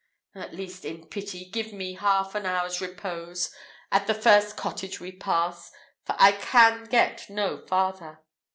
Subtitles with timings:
[0.33, 3.53] At least, in pity, give me half an hour's repose
[3.91, 5.71] at the first cottage we pass,
[6.07, 8.23] for I can get no farther!"